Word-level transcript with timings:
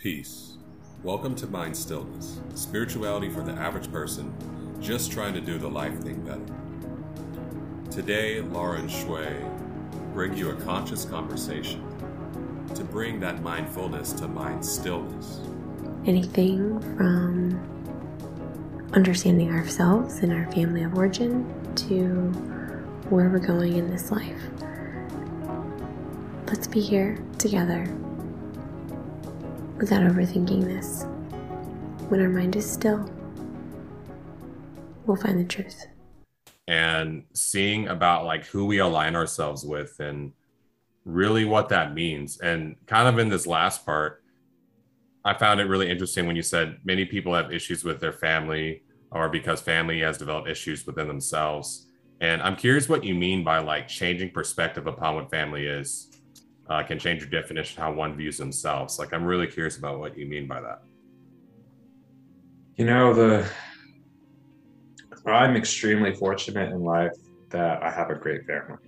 Peace. 0.00 0.56
Welcome 1.02 1.34
to 1.34 1.46
Mind 1.46 1.76
Stillness, 1.76 2.40
spirituality 2.54 3.28
for 3.28 3.42
the 3.42 3.52
average 3.52 3.92
person 3.92 4.32
just 4.80 5.12
trying 5.12 5.34
to 5.34 5.42
do 5.42 5.58
the 5.58 5.68
life 5.68 6.00
thing 6.00 6.22
better. 6.22 7.90
Today, 7.90 8.40
Laura 8.40 8.78
and 8.78 8.90
Shui 8.90 9.26
bring 10.14 10.34
you 10.34 10.52
a 10.52 10.54
conscious 10.54 11.04
conversation 11.04 11.84
to 12.74 12.82
bring 12.82 13.20
that 13.20 13.42
mindfulness 13.42 14.14
to 14.14 14.26
mind 14.26 14.64
stillness. 14.64 15.40
Anything 16.06 16.80
from 16.96 17.60
understanding 18.94 19.50
ourselves 19.50 20.20
and 20.20 20.32
our 20.32 20.50
family 20.50 20.82
of 20.82 20.94
origin 20.94 21.44
to 21.74 22.00
where 23.10 23.28
we're 23.28 23.38
going 23.38 23.76
in 23.76 23.90
this 23.90 24.10
life. 24.10 24.40
Let's 26.46 26.66
be 26.66 26.80
here 26.80 27.22
together 27.36 27.86
without 29.80 30.02
overthinking 30.02 30.62
this. 30.64 31.04
When 32.10 32.20
our 32.20 32.28
mind 32.28 32.54
is 32.54 32.70
still, 32.70 33.10
we'll 35.06 35.16
find 35.16 35.38
the 35.38 35.44
truth. 35.44 35.86
And 36.68 37.24
seeing 37.32 37.88
about 37.88 38.26
like 38.26 38.44
who 38.44 38.66
we 38.66 38.78
align 38.78 39.16
ourselves 39.16 39.64
with 39.64 39.98
and 39.98 40.32
really 41.04 41.44
what 41.44 41.70
that 41.70 41.94
means. 41.94 42.38
And 42.40 42.76
kind 42.86 43.08
of 43.08 43.18
in 43.18 43.30
this 43.30 43.46
last 43.46 43.86
part, 43.86 44.22
I 45.24 45.34
found 45.34 45.60
it 45.60 45.64
really 45.64 45.90
interesting 45.90 46.26
when 46.26 46.36
you 46.36 46.42
said 46.42 46.78
many 46.84 47.04
people 47.04 47.34
have 47.34 47.52
issues 47.52 47.82
with 47.82 48.00
their 48.00 48.12
family 48.12 48.82
or 49.10 49.28
because 49.28 49.60
family 49.60 50.00
has 50.00 50.18
developed 50.18 50.48
issues 50.48 50.86
within 50.86 51.08
themselves. 51.08 51.86
And 52.20 52.42
I'm 52.42 52.54
curious 52.54 52.88
what 52.88 53.02
you 53.02 53.14
mean 53.14 53.42
by 53.42 53.58
like 53.58 53.88
changing 53.88 54.30
perspective 54.30 54.86
upon 54.86 55.14
what 55.14 55.30
family 55.30 55.66
is 55.66 56.19
uh, 56.70 56.84
can 56.84 56.98
change 56.98 57.20
your 57.20 57.30
definition 57.30 57.82
how 57.82 57.92
one 57.92 58.16
views 58.16 58.38
themselves. 58.38 58.98
Like, 58.98 59.12
I'm 59.12 59.24
really 59.24 59.48
curious 59.48 59.76
about 59.76 59.98
what 59.98 60.16
you 60.16 60.26
mean 60.26 60.46
by 60.46 60.60
that. 60.60 60.82
You 62.76 62.86
know, 62.86 63.12
the 63.12 63.50
I'm 65.26 65.56
extremely 65.56 66.14
fortunate 66.14 66.72
in 66.72 66.82
life 66.82 67.12
that 67.50 67.82
I 67.82 67.90
have 67.90 68.10
a 68.10 68.14
great 68.14 68.46
family. 68.46 68.78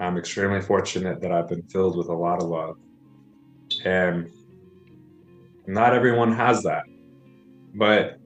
I'm 0.00 0.16
extremely 0.16 0.62
fortunate 0.62 1.20
that 1.20 1.30
I've 1.30 1.48
been 1.48 1.62
filled 1.64 1.96
with 1.96 2.08
a 2.08 2.14
lot 2.14 2.42
of 2.42 2.48
love. 2.48 2.76
And 3.84 4.28
not 5.66 5.94
everyone 5.94 6.32
has 6.32 6.62
that. 6.64 6.82
But 7.74 8.16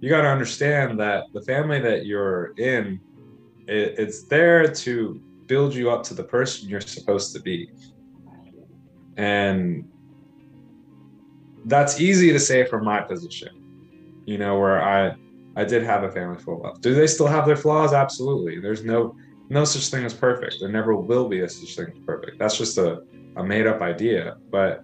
you 0.00 0.10
got 0.10 0.22
to 0.22 0.28
understand 0.28 1.00
that 1.00 1.24
the 1.32 1.42
family 1.42 1.80
that 1.80 2.04
you're 2.04 2.52
in, 2.58 3.00
it, 3.66 3.94
it's 3.98 4.24
there 4.24 4.68
to 4.68 5.20
build 5.48 5.74
you 5.74 5.90
up 5.90 6.04
to 6.04 6.14
the 6.14 6.22
person 6.22 6.68
you're 6.68 6.80
supposed 6.80 7.34
to 7.34 7.40
be. 7.42 7.68
And 9.16 9.88
that's 11.64 12.00
easy 12.00 12.32
to 12.32 12.38
say 12.38 12.64
from 12.64 12.84
my 12.84 13.00
position, 13.00 13.48
you 14.26 14.38
know, 14.38 14.58
where 14.60 14.80
I 14.80 15.16
I 15.56 15.64
did 15.64 15.82
have 15.82 16.04
a 16.04 16.10
family 16.10 16.38
full 16.38 16.58
of 16.58 16.60
love. 16.62 16.80
Do 16.80 16.94
they 16.94 17.08
still 17.08 17.26
have 17.26 17.44
their 17.46 17.56
flaws? 17.56 17.92
Absolutely. 17.92 18.60
There's 18.60 18.84
no 18.84 19.16
no 19.50 19.64
such 19.64 19.88
thing 19.88 20.04
as 20.04 20.14
perfect. 20.14 20.56
There 20.60 20.68
never 20.68 20.94
will 20.94 21.28
be 21.28 21.40
a 21.40 21.48
such 21.48 21.74
thing 21.74 21.86
as 21.86 21.98
perfect. 22.06 22.38
That's 22.38 22.56
just 22.56 22.78
a, 22.78 23.00
a 23.36 23.42
made 23.42 23.66
up 23.66 23.80
idea. 23.80 24.36
But 24.50 24.82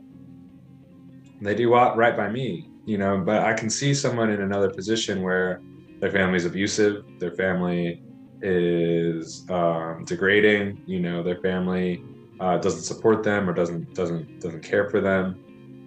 they 1.40 1.54
do 1.54 1.72
right 1.72 2.16
by 2.16 2.28
me, 2.30 2.68
you 2.86 2.98
know. 2.98 3.18
But 3.18 3.42
I 3.42 3.52
can 3.52 3.70
see 3.70 3.94
someone 3.94 4.30
in 4.30 4.40
another 4.40 4.70
position 4.70 5.22
where 5.22 5.60
their 6.00 6.10
family's 6.10 6.44
abusive, 6.44 7.04
their 7.20 7.32
family 7.32 8.02
is 8.44 9.46
um, 9.48 10.04
degrading. 10.04 10.82
You 10.86 11.00
know, 11.00 11.22
their 11.22 11.40
family 11.40 12.04
uh, 12.38 12.58
doesn't 12.58 12.82
support 12.82 13.24
them 13.24 13.48
or 13.48 13.54
doesn't 13.54 13.94
doesn't 13.94 14.40
doesn't 14.40 14.62
care 14.62 14.90
for 14.90 15.00
them, 15.00 15.40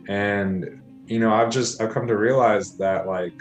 and 0.09 0.81
you 1.05 1.19
know, 1.19 1.33
I've 1.33 1.51
just 1.51 1.81
I've 1.81 1.93
come 1.93 2.07
to 2.07 2.17
realize 2.17 2.75
that 2.77 3.07
like 3.07 3.33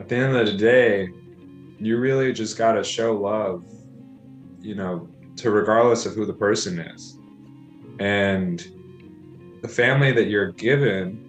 at 0.00 0.08
the 0.08 0.16
end 0.16 0.36
of 0.36 0.46
the 0.46 0.56
day, 0.56 1.08
you 1.78 1.98
really 1.98 2.32
just 2.32 2.58
got 2.58 2.72
to 2.72 2.82
show 2.82 3.14
love, 3.14 3.64
you 4.60 4.74
know, 4.74 5.08
to 5.36 5.50
regardless 5.50 6.06
of 6.06 6.14
who 6.14 6.26
the 6.26 6.34
person 6.34 6.80
is, 6.80 7.16
and 8.00 8.66
the 9.62 9.68
family 9.68 10.10
that 10.10 10.26
you're 10.26 10.52
given 10.52 11.20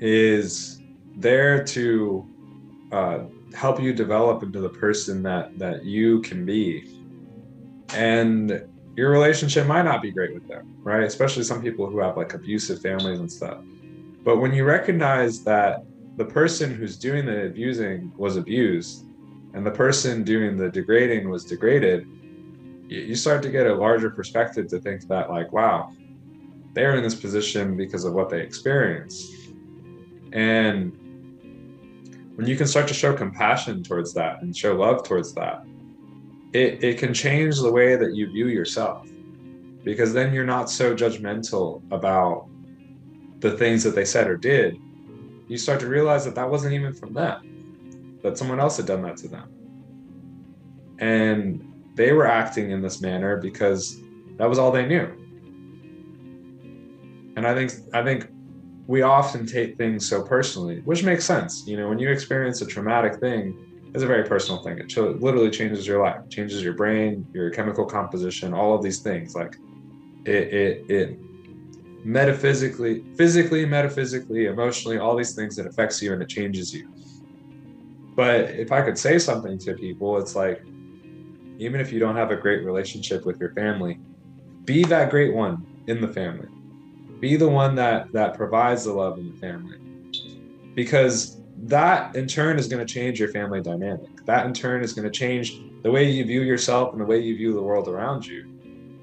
is 0.00 0.80
there 1.16 1.64
to 1.64 2.24
uh, 2.92 3.18
help 3.54 3.80
you 3.80 3.92
develop 3.92 4.42
into 4.42 4.60
the 4.60 4.68
person 4.68 5.22
that 5.22 5.58
that 5.58 5.84
you 5.84 6.20
can 6.22 6.44
be. 6.44 7.02
And 7.94 8.64
your 8.96 9.10
relationship 9.10 9.66
might 9.66 9.82
not 9.82 10.02
be 10.02 10.10
great 10.10 10.34
with 10.34 10.46
them 10.48 10.78
right? 10.88 11.02
Especially 11.02 11.42
some 11.42 11.60
people 11.60 11.88
who 11.88 11.98
have 11.98 12.16
like 12.16 12.32
abusive 12.32 12.80
families 12.80 13.20
and 13.20 13.30
stuff. 13.30 13.58
But 14.24 14.38
when 14.38 14.54
you 14.54 14.64
recognize 14.64 15.44
that 15.44 15.84
the 16.16 16.24
person 16.24 16.74
who's 16.74 16.96
doing 16.96 17.26
the 17.26 17.46
abusing 17.46 18.10
was 18.16 18.36
abused 18.36 19.04
and 19.52 19.64
the 19.66 19.70
person 19.70 20.24
doing 20.24 20.56
the 20.56 20.70
degrading 20.70 21.28
was 21.28 21.44
degraded 21.44 22.06
you 22.88 23.14
start 23.14 23.42
to 23.42 23.50
get 23.50 23.66
a 23.66 23.74
larger 23.74 24.08
perspective 24.10 24.66
to 24.66 24.80
think 24.80 25.06
that 25.08 25.28
like 25.30 25.52
wow 25.52 25.92
they're 26.72 26.96
in 26.96 27.02
this 27.02 27.14
position 27.14 27.76
because 27.76 28.04
of 28.04 28.14
what 28.14 28.30
they 28.30 28.40
experienced. 28.40 29.50
And 30.32 30.92
when 32.38 32.46
you 32.46 32.54
can 32.54 32.68
start 32.68 32.86
to 32.86 32.94
show 32.94 33.12
compassion 33.12 33.82
towards 33.82 34.14
that 34.14 34.42
and 34.42 34.56
show 34.56 34.72
love 34.72 35.02
towards 35.02 35.34
that, 35.34 35.64
it, 36.52 36.84
it 36.84 36.96
can 36.96 37.12
change 37.12 37.58
the 37.58 37.72
way 37.72 37.96
that 37.96 38.14
you 38.14 38.30
view 38.30 38.46
yourself 38.46 39.08
because 39.82 40.12
then 40.12 40.32
you're 40.32 40.46
not 40.46 40.70
so 40.70 40.94
judgmental 40.94 41.82
about 41.90 42.48
the 43.40 43.56
things 43.56 43.82
that 43.82 43.96
they 43.96 44.04
said 44.04 44.28
or 44.28 44.36
did. 44.36 44.78
You 45.48 45.58
start 45.58 45.80
to 45.80 45.88
realize 45.88 46.24
that 46.26 46.36
that 46.36 46.48
wasn't 46.48 46.74
even 46.74 46.94
from 46.94 47.12
them, 47.12 48.20
that 48.22 48.38
someone 48.38 48.60
else 48.60 48.76
had 48.76 48.86
done 48.86 49.02
that 49.02 49.16
to 49.16 49.26
them. 49.26 49.52
And 51.00 51.90
they 51.96 52.12
were 52.12 52.28
acting 52.28 52.70
in 52.70 52.80
this 52.80 53.00
manner 53.00 53.38
because 53.38 54.00
that 54.36 54.48
was 54.48 54.60
all 54.60 54.70
they 54.70 54.86
knew. 54.86 55.06
And 57.34 57.44
I 57.44 57.52
think 57.56 57.72
I 57.92 58.04
think 58.04 58.30
we 58.88 59.02
often 59.02 59.46
take 59.46 59.76
things 59.76 60.08
so 60.08 60.22
personally, 60.24 60.80
which 60.84 61.04
makes 61.04 61.26
sense. 61.26 61.64
You 61.66 61.76
know, 61.76 61.90
when 61.90 61.98
you 61.98 62.10
experience 62.10 62.62
a 62.62 62.66
traumatic 62.66 63.20
thing, 63.20 63.54
it's 63.94 64.02
a 64.02 64.06
very 64.06 64.24
personal 64.24 64.62
thing. 64.62 64.78
It 64.78 64.96
literally 64.96 65.50
changes 65.50 65.86
your 65.86 66.02
life, 66.02 66.20
changes 66.30 66.64
your 66.64 66.72
brain, 66.72 67.28
your 67.34 67.50
chemical 67.50 67.84
composition, 67.84 68.54
all 68.54 68.74
of 68.74 68.82
these 68.82 69.02
things. 69.02 69.34
Like 69.34 69.52
it, 70.24 70.54
it, 70.54 70.84
it 70.88 71.20
metaphysically, 72.02 73.04
physically, 73.18 73.66
metaphysically, 73.66 74.46
emotionally, 74.46 74.98
all 74.98 75.16
these 75.16 75.34
things, 75.34 75.58
it 75.58 75.66
affects 75.66 76.00
you 76.00 76.14
and 76.14 76.22
it 76.22 76.30
changes 76.30 76.72
you. 76.72 76.82
But 78.16 78.52
if 78.52 78.72
I 78.72 78.80
could 78.80 78.96
say 78.98 79.18
something 79.18 79.58
to 79.60 79.74
people, 79.74 80.16
it's 80.18 80.34
like, 80.34 80.58
even 81.58 81.80
if 81.80 81.92
you 81.92 81.98
don't 81.98 82.16
have 82.16 82.30
a 82.30 82.36
great 82.36 82.64
relationship 82.64 83.26
with 83.26 83.36
your 83.38 83.52
family, 83.52 84.00
be 84.66 84.84
that 84.84 85.10
great 85.10 85.34
one 85.34 85.66
in 85.86 86.00
the 86.00 86.08
family 86.08 86.48
be 87.20 87.36
the 87.36 87.48
one 87.48 87.74
that 87.76 88.12
that 88.12 88.34
provides 88.34 88.84
the 88.84 88.92
love 88.92 89.18
in 89.18 89.32
the 89.32 89.38
family. 89.38 89.76
Because 90.74 91.40
that 91.64 92.14
in 92.14 92.26
turn 92.26 92.58
is 92.58 92.68
going 92.68 92.84
to 92.84 92.92
change 92.92 93.18
your 93.18 93.30
family 93.30 93.60
dynamic. 93.60 94.24
That 94.26 94.46
in 94.46 94.52
turn 94.54 94.82
is 94.82 94.92
going 94.92 95.10
to 95.10 95.16
change 95.16 95.60
the 95.82 95.90
way 95.90 96.10
you 96.10 96.24
view 96.24 96.42
yourself 96.42 96.92
and 96.92 97.00
the 97.00 97.04
way 97.04 97.20
you 97.20 97.36
view 97.36 97.52
the 97.52 97.62
world 97.62 97.88
around 97.88 98.26
you. 98.26 98.44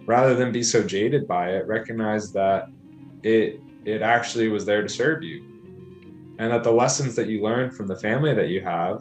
Rather 0.05 0.35
than 0.35 0.51
be 0.51 0.63
so 0.63 0.83
jaded 0.83 1.27
by 1.27 1.51
it 1.51 1.67
recognize 1.67 2.31
that 2.33 2.67
it 3.23 3.59
it 3.85 4.01
actually 4.01 4.47
was 4.47 4.65
there 4.65 4.81
to 4.81 4.89
serve 4.89 5.23
you. 5.23 5.43
And 6.39 6.51
that 6.51 6.63
the 6.63 6.71
lessons 6.71 7.15
that 7.15 7.27
you 7.27 7.41
learn 7.41 7.71
from 7.71 7.87
the 7.87 7.97
family 7.97 8.33
that 8.33 8.49
you 8.49 8.61
have 8.61 8.99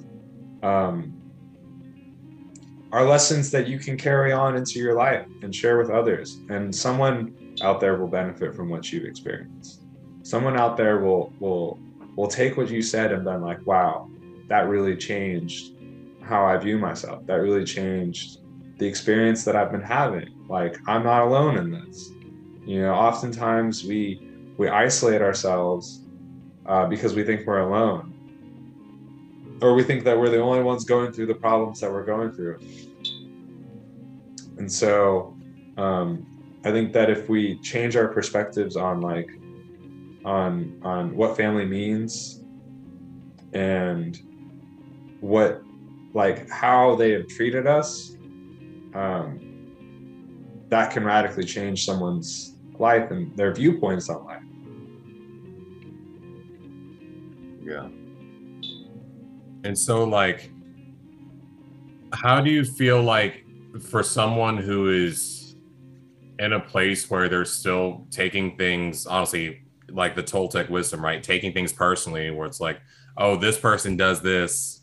um, 0.63 1.13
are 2.93 3.05
lessons 3.05 3.51
that 3.51 3.67
you 3.67 3.79
can 3.79 3.97
carry 3.97 4.31
on 4.33 4.57
into 4.57 4.79
your 4.79 4.95
life 4.95 5.27
and 5.43 5.53
share 5.53 5.79
with 5.79 5.91
others. 5.91 6.39
And 6.49 6.75
someone 6.75 7.35
out 7.65 7.81
there 7.81 7.97
will 7.97 8.09
benefit 8.09 8.55
from 8.55 8.69
what 8.69 8.93
you've 8.93 9.05
experienced. 9.05 9.83
Someone 10.23 10.57
out 10.57 10.77
there 10.77 11.01
will 11.01 11.33
will 11.41 11.79
will 12.17 12.29
take 12.29 12.57
what 12.57 12.71
you 12.71 12.83
said 12.83 13.11
and 13.13 13.27
then 13.27 13.41
like, 13.41 13.65
wow, 13.67 14.09
that 14.49 14.69
really 14.69 14.97
changed 14.97 15.73
how 16.23 16.45
I 16.45 16.57
view 16.57 16.79
myself. 16.79 17.27
That 17.27 17.37
really 17.37 17.65
changed 17.65 18.39
the 18.79 18.87
experience 18.87 19.45
that 19.45 19.57
I've 19.57 19.73
been 19.73 19.83
having. 19.83 20.31
Like 20.49 20.77
I'm 20.87 21.03
not 21.03 21.23
alone 21.23 21.57
in 21.57 21.71
this. 21.71 22.11
You 22.65 22.83
know, 22.83 22.95
oftentimes 22.95 23.85
we 23.85 24.31
we 24.57 24.69
isolate 24.69 25.23
ourselves 25.23 26.03
uh, 26.67 26.87
because 26.87 27.15
we 27.15 27.25
think 27.25 27.47
we're 27.47 27.61
alone, 27.61 28.15
or 29.61 29.75
we 29.75 29.83
think 29.83 30.05
that 30.05 30.19
we're 30.19 30.31
the 30.31 30.41
only 30.41 30.63
ones 30.63 30.85
going 30.85 31.13
through 31.13 31.27
the 31.27 31.35
problems 31.35 31.81
that 31.81 31.91
we're 31.91 32.05
going 32.05 32.33
through. 32.33 32.59
And 34.59 34.71
so, 34.71 35.37
um, 35.77 36.34
I 36.65 36.73
think 36.73 36.93
that 36.95 37.11
if 37.11 37.29
we 37.29 37.59
change 37.59 37.97
our 37.97 38.09
perspectives 38.09 38.77
on 38.77 39.01
like 39.01 39.31
on 40.25 40.81
on 40.83 41.15
what 41.15 41.37
family 41.37 41.67
means 41.67 42.43
and 43.53 44.19
what 45.21 45.63
like 46.15 46.49
how 46.49 46.95
they 46.95 47.13
have 47.13 47.27
treated 47.29 47.67
us 47.67 48.17
um, 48.95 49.55
that 50.69 50.93
can 50.93 51.05
radically 51.05 51.45
change 51.45 51.85
someone's 51.85 52.57
life 52.79 53.11
and 53.11 53.37
their 53.37 53.53
viewpoints 53.53 54.09
on 54.09 54.25
life. 54.25 54.43
Yeah. 57.63 57.89
And 59.65 59.79
so, 59.79 60.05
like, 60.05 60.51
how 62.13 62.41
do 62.41 62.51
you 62.51 62.65
feel 62.65 63.03
like 63.03 63.45
for 63.81 64.03
someone 64.03 64.59
who 64.59 64.91
is 64.91 65.44
in 66.39 66.53
a 66.53 66.61
place 66.61 67.11
where 67.11 67.29
they're 67.29 67.45
still 67.45 68.07
taking 68.11 68.57
things, 68.57 69.07
honestly, 69.07 69.63
like 69.89 70.15
the 70.15 70.23
Toltec 70.23 70.69
wisdom, 70.69 71.05
right? 71.05 71.23
Taking 71.23 71.53
things 71.53 71.73
personally, 71.73 72.31
where 72.31 72.47
it's 72.47 72.61
like, 72.61 72.81
oh, 73.17 73.37
this 73.37 73.59
person 73.59 73.97
does 73.97 74.21
this 74.21 74.81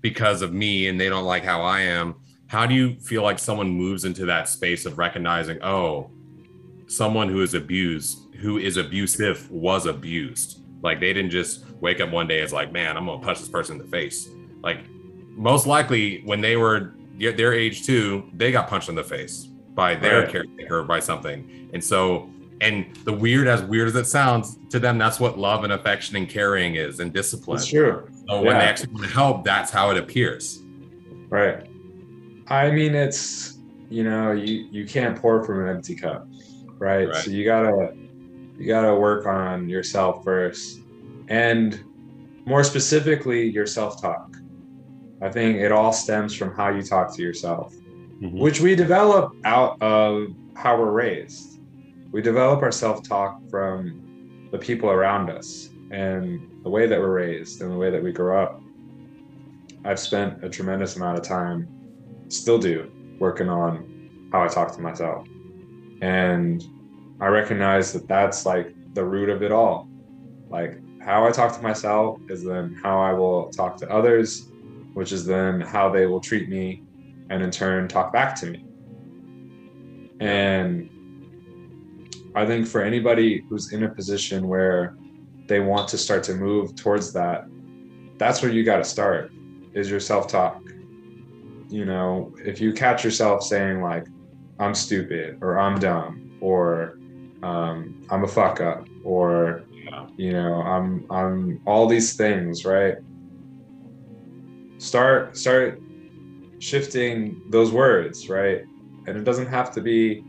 because 0.00 0.42
of 0.42 0.52
me 0.52 0.88
and 0.88 1.00
they 1.00 1.08
don't 1.08 1.24
like 1.24 1.44
how 1.44 1.62
I 1.62 1.80
am. 1.80 2.14
How 2.46 2.66
do 2.66 2.74
you 2.74 2.98
feel 3.00 3.22
like 3.22 3.38
someone 3.38 3.68
moves 3.68 4.04
into 4.04 4.24
that 4.26 4.48
space 4.48 4.86
of 4.86 4.98
recognizing, 4.98 5.62
oh, 5.62 6.10
someone 6.86 7.28
who 7.28 7.42
is 7.42 7.54
abused, 7.54 8.34
who 8.36 8.58
is 8.58 8.76
abusive, 8.76 9.50
was 9.50 9.86
abused? 9.86 10.60
Like 10.82 11.00
they 11.00 11.12
didn't 11.12 11.30
just 11.30 11.68
wake 11.80 12.00
up 12.00 12.10
one 12.10 12.28
day 12.28 12.40
as 12.40 12.52
like, 12.52 12.72
man, 12.72 12.96
I'm 12.96 13.06
gonna 13.06 13.22
punch 13.22 13.40
this 13.40 13.48
person 13.48 13.76
in 13.76 13.82
the 13.82 13.90
face. 13.90 14.28
Like 14.62 14.78
most 15.30 15.66
likely 15.66 16.22
when 16.24 16.40
they 16.40 16.56
were 16.56 16.94
their 17.18 17.52
age 17.52 17.84
too, 17.84 18.30
they 18.32 18.52
got 18.52 18.68
punched 18.68 18.88
in 18.88 18.94
the 18.94 19.04
face 19.04 19.48
by 19.78 19.94
their 19.94 20.22
right. 20.22 20.28
caretaker 20.28 20.82
by 20.82 20.98
something. 20.98 21.70
And 21.72 21.82
so, 21.82 22.28
and 22.60 22.96
the 23.04 23.12
weird, 23.12 23.46
as 23.46 23.62
weird 23.62 23.86
as 23.86 23.94
it 23.94 24.06
sounds 24.06 24.58
to 24.70 24.80
them, 24.80 24.98
that's 24.98 25.20
what 25.20 25.38
love 25.38 25.62
and 25.62 25.72
affection 25.72 26.16
and 26.16 26.28
caring 26.28 26.74
is 26.74 26.98
and 26.98 27.12
discipline. 27.12 27.58
It's 27.58 27.68
true. 27.68 28.08
So 28.28 28.34
yeah. 28.34 28.40
when 28.40 28.58
they 28.58 28.64
actually 28.64 28.92
want 28.92 29.04
to 29.04 29.12
help, 29.12 29.44
that's 29.44 29.70
how 29.70 29.90
it 29.90 29.96
appears. 29.96 30.64
Right. 31.28 31.64
I 32.48 32.72
mean, 32.72 32.96
it's 32.96 33.58
you 33.88 34.02
know, 34.02 34.32
you 34.32 34.66
you 34.72 34.84
can't 34.84 35.16
pour 35.16 35.44
from 35.44 35.62
an 35.62 35.68
empty 35.68 35.94
cup, 35.94 36.26
right? 36.78 37.08
right. 37.08 37.14
So 37.22 37.30
you 37.30 37.44
gotta 37.44 37.94
you 38.58 38.66
gotta 38.66 38.96
work 38.96 39.26
on 39.26 39.68
yourself 39.68 40.24
first, 40.24 40.80
and 41.28 41.84
more 42.46 42.64
specifically, 42.64 43.48
your 43.48 43.66
self 43.66 44.02
talk. 44.02 44.36
I 45.22 45.30
think 45.30 45.58
it 45.58 45.70
all 45.70 45.92
stems 45.92 46.34
from 46.34 46.52
how 46.52 46.70
you 46.70 46.82
talk 46.82 47.14
to 47.14 47.22
yourself, 47.22 47.76
mm-hmm. 48.20 48.38
which 48.38 48.60
we 48.60 48.74
develop 48.74 49.34
out 49.44 49.80
of 49.82 50.28
how 50.54 50.78
we're 50.78 50.90
raised. 50.90 51.60
We 52.10 52.22
develop 52.22 52.62
our 52.62 52.72
self 52.72 53.02
talk 53.02 53.40
from 53.50 54.48
the 54.50 54.58
people 54.58 54.90
around 54.90 55.30
us 55.30 55.70
and 55.90 56.62
the 56.62 56.70
way 56.70 56.86
that 56.86 56.98
we're 56.98 57.12
raised 57.12 57.60
and 57.62 57.70
the 57.70 57.76
way 57.76 57.90
that 57.90 58.02
we 58.02 58.12
grow 58.12 58.42
up. 58.42 58.60
I've 59.84 59.98
spent 59.98 60.44
a 60.44 60.48
tremendous 60.48 60.96
amount 60.96 61.18
of 61.18 61.24
time, 61.24 61.68
still 62.28 62.58
do, 62.58 62.90
working 63.18 63.48
on 63.48 64.28
how 64.32 64.42
I 64.42 64.48
talk 64.48 64.74
to 64.74 64.80
myself. 64.80 65.26
And 66.02 66.64
I 67.20 67.26
recognize 67.26 67.92
that 67.92 68.08
that's 68.08 68.44
like 68.46 68.74
the 68.94 69.04
root 69.04 69.28
of 69.28 69.42
it 69.42 69.52
all. 69.52 69.88
Like 70.48 70.80
how 71.00 71.26
I 71.26 71.30
talk 71.30 71.54
to 71.56 71.62
myself 71.62 72.20
is 72.28 72.44
then 72.44 72.78
how 72.82 73.00
I 73.00 73.12
will 73.12 73.50
talk 73.50 73.76
to 73.78 73.90
others 73.90 74.48
which 74.98 75.12
is 75.12 75.24
then 75.24 75.60
how 75.60 75.88
they 75.88 76.06
will 76.06 76.20
treat 76.20 76.48
me 76.48 76.82
and 77.30 77.42
in 77.42 77.50
turn 77.50 77.88
talk 77.88 78.12
back 78.12 78.34
to 78.36 78.46
me. 78.46 78.64
And 80.20 80.90
I 82.34 82.46
think 82.46 82.66
for 82.66 82.82
anybody 82.82 83.44
who's 83.48 83.72
in 83.72 83.84
a 83.84 83.88
position 83.88 84.48
where 84.48 84.96
they 85.46 85.60
want 85.60 85.88
to 85.88 85.98
start 85.98 86.22
to 86.24 86.34
move 86.34 86.76
towards 86.76 87.12
that, 87.12 87.44
that's 88.18 88.42
where 88.42 88.50
you 88.50 88.64
got 88.64 88.78
to 88.78 88.84
start 88.84 89.30
is 89.74 89.90
your 89.90 90.00
self 90.00 90.28
talk. 90.28 90.60
You 91.68 91.84
know, 91.84 92.34
if 92.44 92.60
you 92.60 92.72
catch 92.72 93.04
yourself 93.04 93.42
saying, 93.42 93.82
like, 93.82 94.06
I'm 94.58 94.74
stupid 94.74 95.38
or 95.40 95.58
I'm 95.58 95.78
dumb 95.78 96.38
or 96.40 96.98
um, 97.42 98.06
I'm 98.10 98.24
a 98.24 98.28
fuck 98.28 98.60
up 98.60 98.86
or, 99.04 99.62
you 100.16 100.32
know, 100.32 100.62
I'm, 100.62 101.06
I'm 101.10 101.60
all 101.66 101.86
these 101.86 102.16
things, 102.16 102.64
right? 102.64 102.96
start 104.78 105.36
start 105.36 105.80
shifting 106.58 107.42
those 107.48 107.72
words, 107.72 108.28
right? 108.28 108.64
And 109.06 109.16
it 109.16 109.24
doesn't 109.24 109.46
have 109.46 109.72
to 109.72 109.80
be 109.80 110.24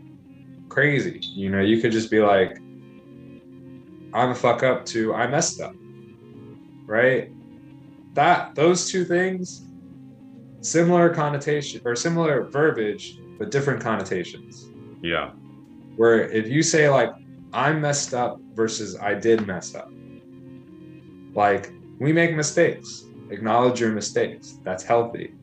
crazy. 0.69 1.19
You 1.21 1.49
know, 1.49 1.61
you 1.61 1.81
could 1.81 1.91
just 1.91 2.11
be 2.11 2.19
like, 2.19 2.57
I'm 4.13 4.31
a 4.31 4.35
fuck 4.35 4.63
up 4.63 4.85
to 4.87 5.13
I 5.13 5.27
messed 5.27 5.61
up. 5.61 5.73
Right? 6.85 7.31
That 8.13 8.55
those 8.55 8.89
two 8.89 9.05
things, 9.05 9.65
similar 10.61 11.13
connotation 11.13 11.81
or 11.85 11.95
similar 11.95 12.43
verbiage, 12.43 13.19
but 13.37 13.51
different 13.51 13.81
connotations. 13.81 14.69
Yeah. 15.01 15.31
Where 15.95 16.29
if 16.29 16.47
you 16.47 16.63
say 16.63 16.89
like 16.89 17.11
I'm 17.53 17.81
messed 17.81 18.13
up 18.13 18.39
versus 18.53 18.97
I 18.97 19.13
did 19.13 19.45
mess 19.45 19.75
up. 19.75 19.91
Like 21.33 21.71
we 21.99 22.11
make 22.11 22.35
mistakes 22.35 23.05
Acknowledge 23.31 23.79
your 23.79 23.91
mistakes. 23.91 24.57
That's 24.63 24.83
healthy. 24.83 25.35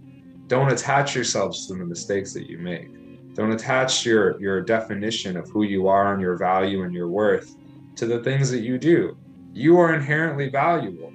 Don't 0.47 0.73
attach 0.73 1.15
yourselves 1.15 1.67
to 1.67 1.75
the 1.75 1.85
mistakes 1.85 2.33
that 2.35 2.49
you 2.49 2.59
make. 2.59 3.35
Don't 3.35 3.53
attach 3.53 4.07
your, 4.07 4.41
your 4.41 4.61
definition 4.63 5.37
of 5.37 5.49
who 5.51 5.63
you 5.65 5.89
are 5.89 6.13
and 6.13 6.23
your 6.23 6.37
value 6.37 6.83
and 6.85 6.95
your 6.95 7.09
worth 7.09 7.57
to 7.97 8.07
the 8.07 8.23
things 8.23 8.51
that 8.51 8.61
you 8.61 8.79
do. 8.79 9.17
You 9.53 9.79
are 9.79 9.95
inherently 9.95 10.49
valuable. 10.49 11.13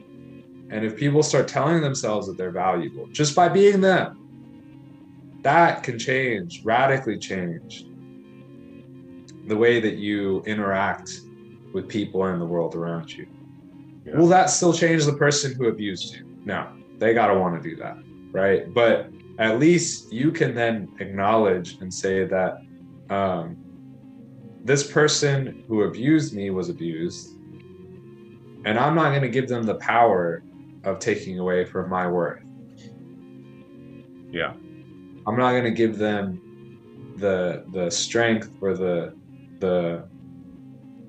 And 0.70 0.86
if 0.86 0.96
people 0.96 1.24
start 1.24 1.48
telling 1.48 1.82
themselves 1.82 2.28
that 2.28 2.38
they're 2.38 2.52
valuable 2.52 3.08
just 3.08 3.36
by 3.36 3.50
being 3.50 3.82
them, 3.82 4.18
that 5.44 5.84
can 5.84 5.98
change, 5.98 6.64
radically 6.64 7.18
change 7.18 7.86
the 9.48 9.58
way 9.58 9.80
that 9.80 9.96
you 9.96 10.44
interact 10.46 11.22
with 11.74 11.88
people 11.88 12.26
in 12.28 12.40
the 12.40 12.46
world 12.46 12.76
around 12.76 13.12
you. 13.12 13.28
Yeah. 14.06 14.18
Will 14.18 14.28
that 14.28 14.50
still 14.50 14.74
change 14.74 15.06
the 15.06 15.14
person 15.14 15.56
who 15.56 15.68
abused 15.68 16.16
you? 16.16 16.26
No, 16.46 16.68
they 17.00 17.14
got 17.14 17.28
to 17.28 17.40
want 17.40 17.62
to 17.62 17.70
do 17.70 17.76
that. 17.78 17.98
Right. 18.32 18.72
But 18.74 19.10
at 19.42 19.58
least 19.58 20.14
you 20.14 20.32
can 20.32 20.54
then 20.54 20.88
acknowledge 21.00 21.78
and 21.82 21.92
say 21.92 22.26
that 22.26 22.60
um, 23.10 23.58
this 24.64 24.90
person 24.90 25.64
who 25.68 25.82
abused 25.82 26.36
me 26.36 26.52
was 26.52 26.70
abused. 26.70 27.36
And 28.66 28.78
I'm 28.78 28.94
not 28.94 29.10
going 29.10 29.24
to 29.24 29.30
give 29.30 29.50
them 29.50 29.64
the 29.64 29.76
power 29.76 30.44
of 30.84 31.00
taking 31.00 31.40
away 31.40 31.66
from 31.66 31.90
my 31.90 32.08
worth. 32.08 32.44
Yeah. 34.32 34.54
I'm 35.26 35.38
not 35.38 35.52
going 35.52 35.64
to 35.64 35.72
give 35.72 35.98
them 35.98 36.40
the 37.18 37.66
the 37.74 37.90
strength 37.90 38.52
or 38.62 38.76
the 38.76 39.16
the 39.60 40.08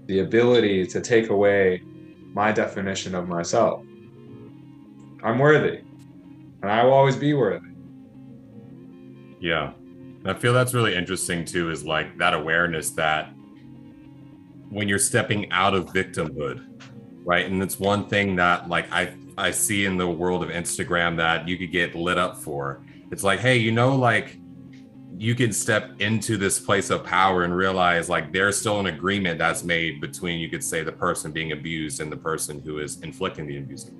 the 0.06 0.20
ability 0.20 0.87
to 0.87 1.00
take 1.02 1.28
away 1.28 1.82
my 2.33 2.50
definition 2.50 3.14
of 3.14 3.28
myself. 3.28 3.85
I'm 5.23 5.38
worthy, 5.38 5.83
and 6.62 6.71
I 6.71 6.83
will 6.83 6.92
always 6.92 7.16
be 7.16 7.35
worthy. 7.35 7.72
Yeah. 9.42 9.72
I 10.25 10.34
feel 10.34 10.52
that's 10.52 10.72
really 10.72 10.94
interesting 10.94 11.44
too, 11.44 11.70
is 11.70 11.84
like 11.84 12.16
that 12.18 12.32
awareness 12.32 12.90
that 12.90 13.32
when 14.70 14.88
you're 14.88 15.00
stepping 15.00 15.50
out 15.50 15.75
of 15.75 15.87
victimhood, 15.87 16.64
right? 17.25 17.44
And 17.44 17.61
it's 17.61 17.78
one 17.78 18.08
thing 18.08 18.37
that 18.37 18.68
like 18.68 18.90
I 18.92 19.14
I 19.37 19.50
see 19.50 19.84
in 19.84 19.96
the 19.96 20.08
world 20.08 20.44
of 20.44 20.50
Instagram 20.50 21.16
that 21.16 21.49
you 21.49 21.58
could 21.58 21.72
get 21.72 21.96
lit 21.96 22.18
up 22.18 22.37
for. 22.37 22.84
It's 23.11 23.25
like, 23.25 23.40
hey, 23.40 23.56
you 23.56 23.72
know, 23.72 23.96
like 23.96 24.38
you 25.18 25.34
can 25.34 25.52
step 25.52 26.00
into 26.00 26.37
this 26.37 26.61
place 26.61 26.90
of 26.90 27.04
power 27.04 27.42
and 27.42 27.54
realize 27.54 28.08
like 28.08 28.32
there's 28.32 28.58
still 28.58 28.78
an 28.78 28.87
agreement 28.87 29.38
that's 29.38 29.64
made 29.64 30.00
between 30.00 30.38
you 30.38 30.49
could 30.49 30.62
say 30.62 30.82
the 30.82 30.92
person 30.92 31.32
being 31.32 31.52
abused 31.52 32.00
and 32.00 32.12
the 32.12 32.16
person 32.16 32.61
who 32.61 32.78
is 32.78 33.00
inflicting 33.02 33.46
the 33.46 33.58
abuse 33.58 33.90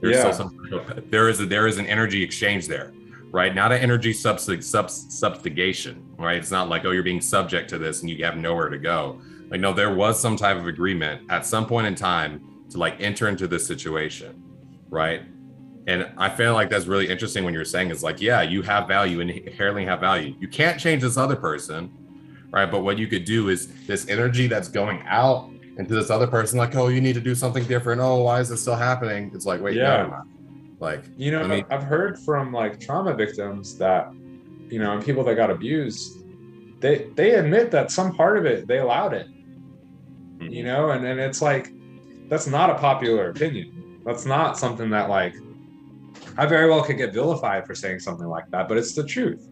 there's 0.00 0.16
yeah. 0.16 0.32
still 0.32 0.48
some 0.48 1.04
there 1.10 1.28
is 1.28 1.40
a, 1.40 1.46
there 1.46 1.66
is 1.66 1.78
an 1.78 1.86
energy 1.86 2.22
exchange 2.22 2.68
there, 2.68 2.92
right? 3.30 3.54
Not 3.54 3.72
an 3.72 3.80
energy 3.80 4.12
substig, 4.12 4.62
sub, 4.62 4.90
subjugation, 4.90 6.04
right? 6.18 6.36
It's 6.36 6.50
not 6.50 6.68
like 6.68 6.84
oh 6.84 6.90
you're 6.90 7.02
being 7.02 7.20
subject 7.20 7.70
to 7.70 7.78
this 7.78 8.00
and 8.00 8.10
you 8.10 8.24
have 8.24 8.36
nowhere 8.36 8.68
to 8.68 8.78
go. 8.78 9.20
Like 9.48 9.60
no, 9.60 9.72
there 9.72 9.94
was 9.94 10.20
some 10.20 10.36
type 10.36 10.56
of 10.56 10.66
agreement 10.66 11.30
at 11.30 11.46
some 11.46 11.66
point 11.66 11.86
in 11.86 11.94
time 11.94 12.64
to 12.70 12.78
like 12.78 13.00
enter 13.00 13.28
into 13.28 13.46
this 13.46 13.66
situation, 13.66 14.42
right? 14.88 15.22
And 15.86 16.10
I 16.18 16.28
feel 16.28 16.52
like 16.52 16.68
that's 16.68 16.86
really 16.86 17.08
interesting 17.08 17.44
when 17.44 17.54
you're 17.54 17.64
saying 17.64 17.90
is 17.90 18.02
like, 18.02 18.20
yeah, 18.20 18.42
you 18.42 18.62
have 18.62 18.88
value 18.88 19.20
and 19.20 19.30
inherently 19.30 19.84
have 19.84 20.00
value. 20.00 20.34
You 20.40 20.48
can't 20.48 20.80
change 20.80 21.02
this 21.02 21.16
other 21.16 21.36
person, 21.36 21.92
right? 22.50 22.68
But 22.68 22.80
what 22.80 22.98
you 22.98 23.06
could 23.06 23.24
do 23.24 23.50
is 23.50 23.68
this 23.86 24.08
energy 24.08 24.48
that's 24.48 24.68
going 24.68 25.02
out 25.06 25.48
into 25.76 25.94
this 25.94 26.10
other 26.10 26.26
person 26.26 26.58
like 26.58 26.74
oh 26.74 26.88
you 26.88 27.00
need 27.00 27.12
to 27.12 27.20
do 27.20 27.34
something 27.34 27.64
different 27.64 28.00
oh 28.00 28.22
why 28.22 28.40
is 28.40 28.48
this 28.48 28.62
still 28.62 28.74
happening 28.74 29.30
it's 29.34 29.44
like 29.44 29.60
wait 29.60 29.76
yeah 29.76 30.06
no, 30.06 30.22
like 30.80 31.04
you 31.16 31.30
know 31.30 31.46
me- 31.46 31.64
i've 31.70 31.82
heard 31.82 32.18
from 32.18 32.52
like 32.52 32.78
trauma 32.80 33.14
victims 33.14 33.76
that 33.78 34.12
you 34.68 34.78
know 34.78 34.92
and 34.92 35.04
people 35.04 35.24
that 35.24 35.34
got 35.34 35.50
abused 35.50 36.24
they 36.80 37.10
they 37.14 37.32
admit 37.32 37.70
that 37.70 37.90
some 37.90 38.14
part 38.14 38.36
of 38.36 38.44
it 38.44 38.66
they 38.66 38.78
allowed 38.78 39.12
it 39.14 39.28
mm-hmm. 39.28 40.48
you 40.48 40.62
know 40.62 40.90
and 40.90 41.04
and 41.06 41.18
it's 41.18 41.40
like 41.40 41.72
that's 42.28 42.46
not 42.46 42.70
a 42.70 42.74
popular 42.74 43.30
opinion 43.30 44.00
that's 44.04 44.26
not 44.26 44.58
something 44.58 44.90
that 44.90 45.08
like 45.08 45.34
i 46.36 46.44
very 46.44 46.68
well 46.68 46.82
could 46.82 46.98
get 46.98 47.12
vilified 47.12 47.66
for 47.66 47.74
saying 47.74 47.98
something 47.98 48.26
like 48.26 48.48
that 48.50 48.68
but 48.68 48.76
it's 48.76 48.94
the 48.94 49.04
truth 49.04 49.48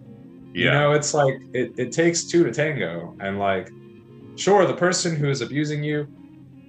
yeah. 0.53 0.65
you 0.65 0.71
know 0.71 0.93
it's 0.93 1.15
like 1.15 1.35
it, 1.53 1.73
it 1.79 1.93
takes 1.93 2.25
two 2.25 2.45
to 2.45 2.53
tango 2.53 3.17
and 3.21 3.39
like 3.39 3.71
sure, 4.37 4.67
the 4.67 4.75
person 4.75 5.17
who 5.17 5.29
is 5.29 5.41
abusing 5.41 5.83
you, 5.83 6.07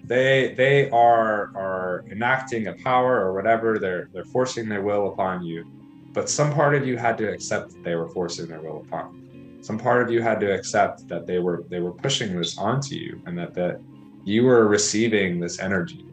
they 0.08 0.54
they 0.56 0.90
are 0.90 1.52
are 1.56 2.06
enacting 2.12 2.68
a 2.68 2.74
power 2.74 3.20
or 3.20 3.34
whatever. 3.34 3.80
They're 3.80 4.10
they're 4.14 4.26
forcing 4.26 4.70
their 4.70 4.82
will 4.82 5.12
upon 5.12 5.44
you. 5.44 5.66
But 6.14 6.30
some 6.30 6.54
part 6.54 6.76
of 6.76 6.88
you 6.88 6.98
had 6.98 7.18
to 7.18 7.32
accept 7.32 7.72
that 7.72 7.84
they 7.84 7.96
were 7.96 8.08
forcing 8.10 8.48
their 8.48 8.62
will 8.62 8.82
upon 8.88 9.16
you. 9.16 9.62
Some 9.62 9.78
part 9.78 10.02
of 10.02 10.12
you 10.12 10.22
had 10.22 10.40
to 10.42 10.54
accept 10.54 11.08
that 11.08 11.26
they 11.26 11.40
were 11.40 11.66
they 11.70 11.80
were 11.80 11.92
pushing 11.92 12.38
this 12.40 12.58
onto 12.58 12.96
you 12.96 13.22
and 13.26 13.38
that 13.38 13.54
that 13.56 13.82
you 14.24 14.44
were 14.44 14.68
receiving 14.68 15.40
this 15.40 15.60
energy, 15.60 16.06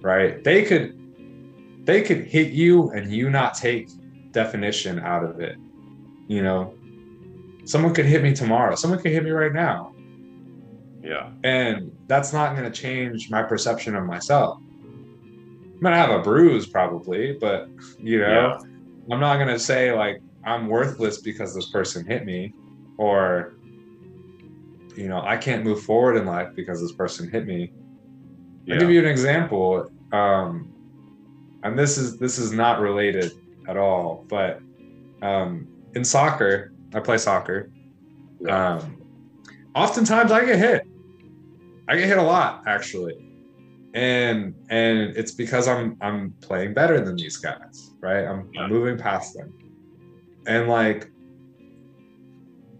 right? 0.00 0.42
They 0.44 0.62
could 0.64 0.96
they 1.84 2.02
could 2.02 2.24
hit 2.24 2.52
you 2.52 2.90
and 2.90 3.10
you 3.12 3.30
not 3.30 3.54
take 3.54 3.90
definition 4.32 5.00
out 5.00 5.24
of 5.24 5.40
it. 5.40 5.56
You 6.28 6.42
know, 6.42 6.74
someone 7.64 7.94
could 7.94 8.06
hit 8.06 8.22
me 8.22 8.34
tomorrow. 8.34 8.76
Someone 8.76 9.00
could 9.00 9.12
hit 9.12 9.24
me 9.24 9.30
right 9.30 9.52
now. 9.52 9.92
Yeah. 11.02 11.30
And 11.44 11.96
that's 12.06 12.32
not 12.32 12.56
going 12.56 12.70
to 12.70 12.78
change 12.80 13.30
my 13.30 13.42
perception 13.42 13.94
of 13.94 14.04
myself. 14.04 14.58
I'm 14.58 15.80
going 15.80 15.92
to 15.92 15.98
have 15.98 16.10
a 16.10 16.22
bruise 16.22 16.66
probably, 16.66 17.38
but 17.40 17.68
you 17.98 18.20
know, 18.20 18.28
yeah. 18.28 18.58
I'm 19.10 19.20
not 19.20 19.36
going 19.36 19.48
to 19.48 19.58
say 19.58 19.92
like 19.92 20.20
I'm 20.44 20.68
worthless 20.68 21.20
because 21.20 21.54
this 21.54 21.70
person 21.70 22.04
hit 22.06 22.24
me 22.26 22.52
or 22.98 23.54
you 24.96 25.08
know, 25.08 25.22
I 25.22 25.36
can't 25.36 25.64
move 25.64 25.82
forward 25.82 26.16
in 26.16 26.26
life 26.26 26.48
because 26.54 26.80
this 26.80 26.92
person 26.92 27.30
hit 27.30 27.46
me. 27.46 27.72
Yeah. 28.66 28.74
I'll 28.74 28.80
give 28.80 28.90
you 28.90 28.98
an 28.98 29.06
example. 29.06 29.90
Um, 30.12 30.72
and 31.62 31.78
this 31.78 31.96
is 31.96 32.18
this 32.18 32.38
is 32.38 32.52
not 32.52 32.80
related 32.80 33.32
at 33.68 33.76
all, 33.76 34.26
but 34.28 34.60
um, 35.22 35.68
in 35.94 36.04
soccer, 36.04 36.72
I 36.94 37.00
play 37.00 37.18
soccer. 37.18 37.70
Um, 38.48 39.02
oftentimes 39.74 40.32
I 40.32 40.44
get 40.44 40.58
hit. 40.58 40.86
I 41.90 41.96
get 41.96 42.06
hit 42.06 42.18
a 42.18 42.22
lot 42.22 42.62
actually. 42.68 43.16
And 43.94 44.54
and 44.70 45.16
it's 45.16 45.32
because 45.32 45.66
I'm 45.66 45.96
I'm 46.00 46.32
playing 46.40 46.72
better 46.72 47.00
than 47.04 47.16
these 47.16 47.36
guys, 47.36 47.90
right? 48.00 48.24
I'm, 48.24 48.48
yeah. 48.54 48.62
I'm 48.62 48.70
moving 48.70 48.96
past 48.96 49.34
them. 49.34 49.52
And 50.46 50.68
like 50.68 51.10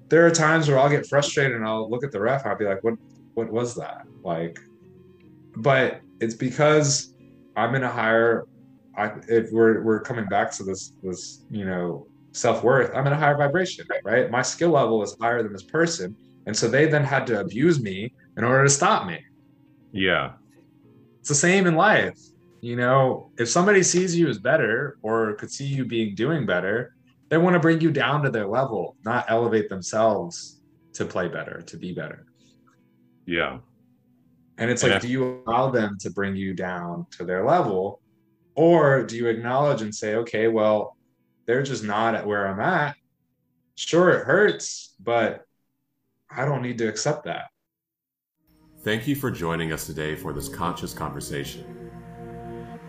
there 0.09 0.25
are 0.25 0.31
times 0.31 0.69
where 0.69 0.79
I'll 0.79 0.89
get 0.89 1.09
frustrated 1.09 1.57
and 1.57 1.67
I'll 1.67 1.91
look 1.91 2.05
at 2.05 2.13
the 2.13 2.21
ref 2.21 2.43
and 2.45 2.53
I'll 2.53 2.59
be 2.59 2.67
like, 2.67 2.85
what 2.85 2.95
what 3.35 3.51
was 3.51 3.75
that? 3.75 4.07
Like 4.23 4.61
but 5.57 6.01
it's 6.21 6.35
because 6.35 7.13
I'm 7.57 7.75
in 7.75 7.83
a 7.83 7.91
higher 7.91 8.45
I 8.97 9.11
if 9.27 9.51
we're 9.51 9.83
we're 9.83 10.01
coming 10.03 10.27
back 10.27 10.53
to 10.53 10.63
this 10.63 10.93
this, 11.03 11.45
you 11.51 11.65
know, 11.65 12.07
self-worth, 12.31 12.93
I'm 12.95 13.09
in 13.09 13.13
a 13.13 13.17
higher 13.17 13.37
vibration, 13.37 13.89
right? 14.05 14.31
My 14.31 14.43
skill 14.43 14.71
level 14.71 15.03
is 15.03 15.17
higher 15.21 15.43
than 15.43 15.53
this 15.53 15.65
person. 15.65 16.15
And 16.47 16.57
so 16.57 16.69
they 16.69 16.87
then 16.87 17.03
had 17.03 17.27
to 17.27 17.41
abuse 17.41 17.81
me 17.81 18.13
in 18.41 18.47
order 18.47 18.65
to 18.65 18.71
stop 18.71 19.07
me. 19.07 19.23
Yeah. 19.93 20.33
It's 21.19 21.29
the 21.29 21.35
same 21.35 21.67
in 21.67 21.75
life. 21.77 22.19
You 22.63 22.75
know, 22.75 23.31
if 23.37 23.51
somebody 23.51 23.83
sees 23.83 24.17
you 24.17 24.29
as 24.29 24.39
better 24.39 24.97
or 25.03 25.35
could 25.35 25.51
see 25.51 25.67
you 25.67 25.85
being 25.85 26.15
doing 26.15 26.47
better, 26.47 26.95
they 27.29 27.37
want 27.37 27.53
to 27.53 27.61
bring 27.61 27.83
you 27.83 27.91
down 27.91 28.23
to 28.23 28.31
their 28.31 28.47
level, 28.47 28.97
not 29.05 29.27
elevate 29.29 29.69
themselves 29.69 30.63
to 30.95 31.05
play 31.05 31.29
better, 31.29 31.61
to 31.67 31.77
be 31.77 31.93
better. 31.93 32.25
Yeah. 33.27 33.59
And 34.57 34.71
it's 34.71 34.83
like, 34.83 35.03
do 35.03 35.09
you 35.09 35.43
allow 35.47 35.71
them 35.71 35.99
to 36.01 36.11
bring 36.11 36.35
you 36.35 36.55
down 36.55 37.09
to 37.19 37.27
their 37.27 37.45
level? 37.45 38.01
Or 38.55 39.03
do 39.03 39.19
you 39.19 39.27
acknowledge 39.27 39.83
and 39.83 39.95
say, 39.95 40.15
okay, 40.15 40.49
well, 40.49 40.97
they're 41.45 41.63
just 41.63 41.85
not 41.85 42.15
at 42.15 42.27
where 42.27 42.49
I'm 42.49 42.61
at? 42.61 42.97
Sure, 43.75 44.09
it 44.13 44.25
hurts, 44.25 44.95
but 44.99 45.45
I 46.31 46.47
don't 46.47 46.63
need 46.63 46.79
to 46.79 46.89
accept 46.89 47.25
that. 47.25 47.51
Thank 48.83 49.07
you 49.07 49.15
for 49.15 49.31
joining 49.31 49.73
us 49.73 49.85
today 49.85 50.17
for 50.17 50.33
this 50.33 50.49
conscious 50.49 50.95
conversation. 50.95 51.91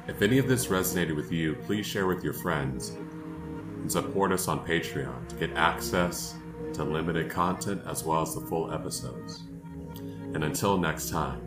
If 0.08 0.22
any 0.22 0.38
of 0.38 0.48
this 0.48 0.68
resonated 0.68 1.18
with 1.18 1.34
you, 1.34 1.56
please 1.66 1.86
share 1.86 2.08
with 2.08 2.24
your 2.24 2.32
friends 2.32 2.92
and 2.92 3.92
support 3.92 4.32
us 4.32 4.48
on 4.48 4.66
Patreon 4.66 5.28
to 5.28 5.36
get 5.36 5.52
access 5.58 6.36
to 6.76 6.86
limited 6.86 7.30
content 7.30 7.82
as 7.86 8.06
well 8.06 8.22
as 8.22 8.34
the 8.34 8.40
full 8.40 8.72
episodes. 8.72 9.44
And 10.34 10.46
until 10.46 10.78
next 10.78 11.10
time, 11.10 11.42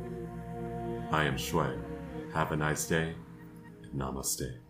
I 1.10 1.24
am 1.24 1.38
Shui. 1.38 1.78
Have 2.34 2.52
a 2.52 2.56
nice 2.56 2.86
day. 2.86 3.14
And 3.82 3.98
Namaste. 3.98 4.63